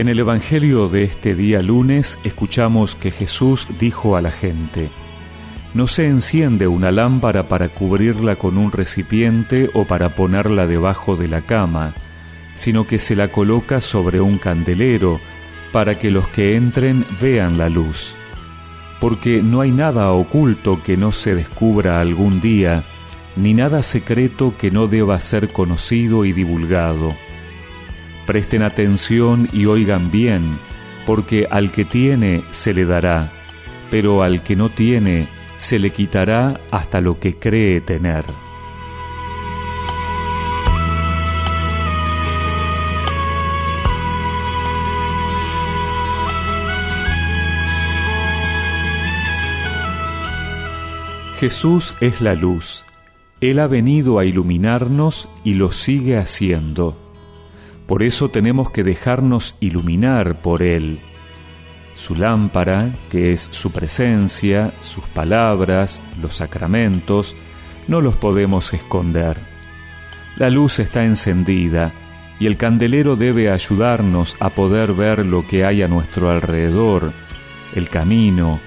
[0.00, 4.88] En el Evangelio de este día lunes escuchamos que Jesús dijo a la gente,
[5.74, 11.28] No se enciende una lámpara para cubrirla con un recipiente o para ponerla debajo de
[11.28, 11.92] la cama,
[12.54, 15.20] sino que se la coloca sobre un candelero
[15.70, 18.16] para que los que entren vean la luz.
[19.00, 22.84] Porque no hay nada oculto que no se descubra algún día,
[23.36, 27.14] ni nada secreto que no deba ser conocido y divulgado.
[28.30, 30.60] Presten atención y oigan bien,
[31.04, 33.32] porque al que tiene se le dará,
[33.90, 35.26] pero al que no tiene
[35.56, 38.24] se le quitará hasta lo que cree tener.
[51.40, 52.84] Jesús es la luz.
[53.40, 56.99] Él ha venido a iluminarnos y lo sigue haciendo.
[57.90, 61.00] Por eso tenemos que dejarnos iluminar por Él.
[61.96, 67.34] Su lámpara, que es su presencia, sus palabras, los sacramentos,
[67.88, 69.38] no los podemos esconder.
[70.36, 71.92] La luz está encendida
[72.38, 77.12] y el candelero debe ayudarnos a poder ver lo que hay a nuestro alrededor,
[77.74, 78.60] el camino,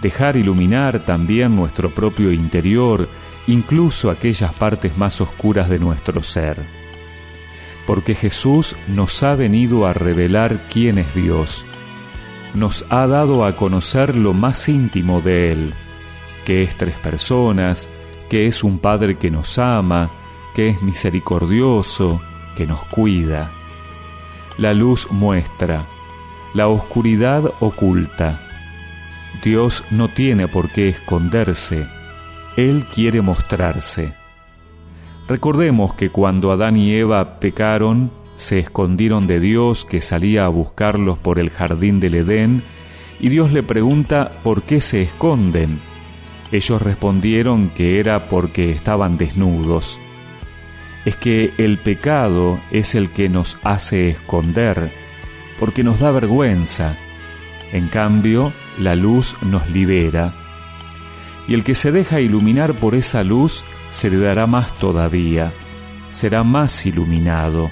[0.00, 3.08] dejar iluminar también nuestro propio interior,
[3.48, 6.87] incluso aquellas partes más oscuras de nuestro ser.
[7.88, 11.64] Porque Jesús nos ha venido a revelar quién es Dios,
[12.54, 15.74] nos ha dado a conocer lo más íntimo de Él,
[16.44, 17.90] que es tres personas,
[18.30, 20.10] que es un Padre que nos ama,
[20.54, 22.22] que es misericordioso,
[22.56, 23.50] que nos cuida.
[24.56, 25.84] La luz muestra,
[26.54, 28.42] la oscuridad oculta
[29.42, 31.86] Dios no tiene por qué esconderse,
[32.56, 34.14] Él quiere mostrarse.
[35.28, 41.18] Recordemos que cuando Adán y Eva pecaron, se escondieron de Dios que salía a buscarlos
[41.18, 42.62] por el jardín del Edén,
[43.20, 45.80] y Dios le pregunta por qué se esconden.
[46.50, 50.00] Ellos respondieron que era porque estaban desnudos.
[51.04, 54.90] Es que el pecado es el que nos hace esconder,
[55.58, 56.96] porque nos da vergüenza.
[57.70, 60.34] En cambio, la luz nos libera,
[61.48, 65.52] y el que se deja iluminar por esa luz se le dará más todavía,
[66.10, 67.70] será más iluminado.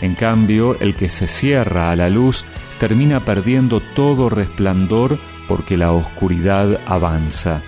[0.00, 2.46] En cambio, el que se cierra a la luz
[2.80, 7.60] termina perdiendo todo resplandor porque la oscuridad avanza.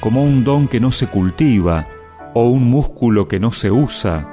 [0.00, 1.88] Como un don que no se cultiva
[2.34, 4.28] o un músculo que no se usa,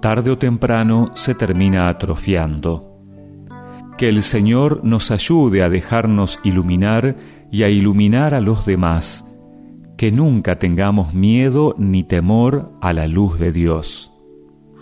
[0.00, 2.92] tarde o temprano se termina atrofiando.
[3.98, 7.16] Que el Señor nos ayude a dejarnos iluminar
[7.50, 9.22] y a iluminar a los demás.
[9.96, 14.12] Que nunca tengamos miedo ni temor a la luz de Dios.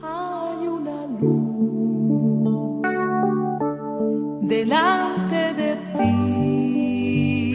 [0.03, 2.83] Hay una luz
[4.43, 7.55] delante de ti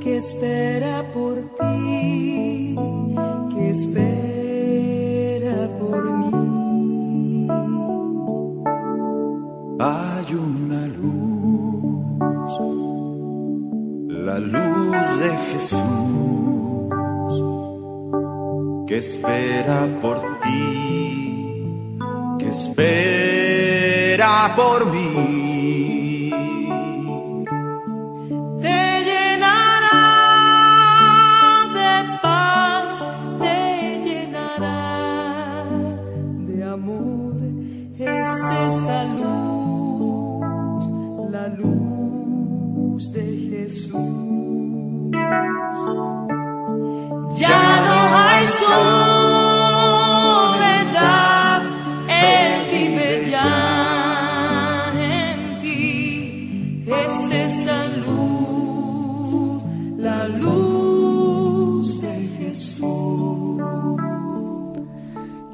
[0.00, 0.75] que espera
[14.26, 15.80] la luz de Jesús,
[18.88, 21.68] que espera por ti,
[22.40, 25.35] que espera por mí.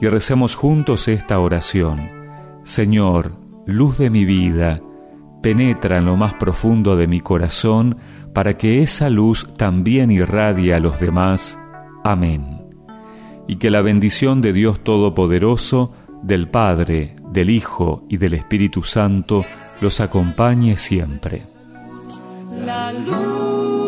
[0.03, 2.11] Y recemos juntos esta oración.
[2.65, 4.81] Señor, luz de mi vida,
[5.45, 7.99] penetra en lo más profundo de mi corazón
[8.35, 11.57] para que esa luz también irradie a los demás.
[12.03, 12.67] Amén.
[13.47, 15.93] Y que la bendición de Dios Todopoderoso,
[16.25, 19.45] del Padre, del Hijo y del Espíritu Santo
[19.81, 21.43] los acompañe siempre.
[22.67, 23.82] La luz